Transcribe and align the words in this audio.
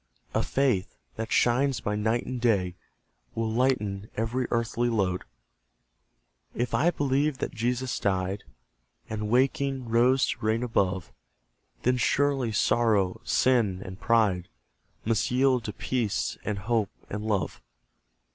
A 0.33 0.41
faith, 0.41 0.97
that 1.15 1.31
shines 1.31 1.79
by 1.79 1.95
night 1.95 2.25
and 2.25 2.41
day, 2.41 2.73
Will 3.35 3.51
lighten 3.51 4.09
every 4.17 4.47
earthly 4.49 4.89
load. 4.89 5.25
If 6.55 6.73
I 6.73 6.89
believe 6.89 7.37
that 7.37 7.53
Jesus 7.53 7.99
died, 7.99 8.43
And 9.11 9.29
waking, 9.29 9.87
rose 9.89 10.25
to 10.29 10.43
reign 10.43 10.63
above; 10.63 11.13
Then 11.83 11.97
surely 11.97 12.51
Sorrow, 12.51 13.21
Sin, 13.23 13.83
and 13.85 14.01
Pride, 14.01 14.47
Must 15.05 15.29
yield 15.29 15.63
to 15.65 15.71
Peace, 15.73 16.35
and 16.43 16.57
Hope, 16.57 16.89
and 17.07 17.23
Love. 17.23 17.61